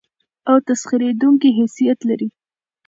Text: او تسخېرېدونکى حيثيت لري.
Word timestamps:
او 0.49 0.57
تسخېرېدونکى 0.67 1.49
حيثيت 1.57 1.99
لري. 2.09 2.27